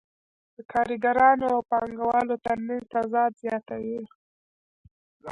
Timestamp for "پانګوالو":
1.69-2.35